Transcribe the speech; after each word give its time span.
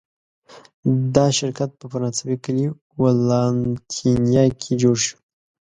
دا 1.15 1.25
شرکت 1.37 1.69
په 1.79 1.85
فرانسوي 1.91 2.35
کلي 2.45 2.65
ولانتینیه 3.01 4.45
کې 4.61 4.71
جوړ 4.81 4.95
شو. 5.05 5.17